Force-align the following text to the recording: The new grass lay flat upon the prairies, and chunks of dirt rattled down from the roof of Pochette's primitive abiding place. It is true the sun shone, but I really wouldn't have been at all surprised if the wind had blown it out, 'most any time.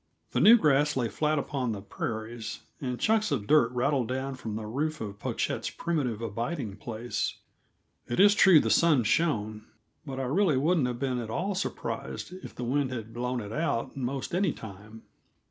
The 0.31 0.39
new 0.39 0.57
grass 0.57 0.97
lay 0.97 1.09
flat 1.09 1.37
upon 1.37 1.73
the 1.73 1.81
prairies, 1.83 2.61
and 2.81 2.99
chunks 2.99 3.29
of 3.31 3.45
dirt 3.45 3.71
rattled 3.71 4.07
down 4.07 4.33
from 4.33 4.55
the 4.55 4.65
roof 4.65 4.99
of 4.99 5.19
Pochette's 5.19 5.69
primitive 5.69 6.23
abiding 6.23 6.77
place. 6.77 7.35
It 8.07 8.19
is 8.19 8.33
true 8.33 8.59
the 8.59 8.71
sun 8.71 9.03
shone, 9.03 9.63
but 10.03 10.19
I 10.19 10.23
really 10.23 10.57
wouldn't 10.57 10.87
have 10.87 10.97
been 10.97 11.19
at 11.19 11.29
all 11.29 11.53
surprised 11.53 12.33
if 12.43 12.55
the 12.55 12.63
wind 12.63 12.91
had 12.91 13.13
blown 13.13 13.41
it 13.41 13.51
out, 13.53 13.95
'most 13.95 14.33
any 14.33 14.53
time. 14.53 15.03